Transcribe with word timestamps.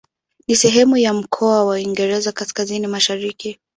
Ni 0.47 0.55
sehemu 0.55 0.97
ya 0.97 1.13
mkoa 1.13 1.65
wa 1.65 1.75
Uingereza 1.75 2.31
Kaskazini-Mashariki. 2.31 3.59